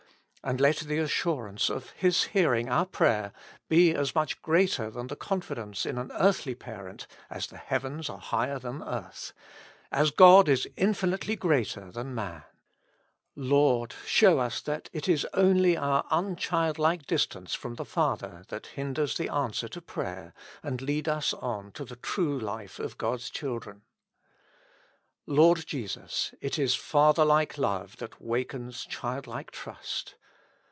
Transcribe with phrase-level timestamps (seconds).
[0.43, 3.31] And let the assurance of His hearing our prayer
[3.69, 8.17] be as much greater than the confidence in an earthly parent, as the heavens are
[8.17, 9.33] higher than earth,
[9.91, 12.41] as God is infinitely greater than man.
[13.35, 13.93] Lord!
[14.03, 19.25] show us that it is only our unchildlike distance from the Father that hinders the
[19.25, 20.07] 52 With Christ in the School of Prayer.
[20.07, 20.33] answer to prayer,
[20.71, 23.83] and lead us on to the true life of God's children.
[25.27, 26.33] Lord Jesus!
[26.41, 30.15] it is fatherhke love that wakens childlike trust.